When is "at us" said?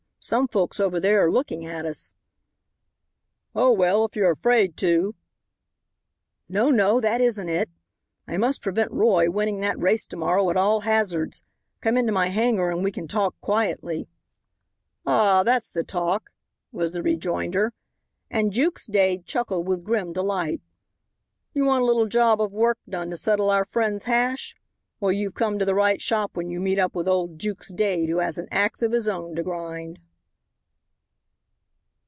1.65-2.13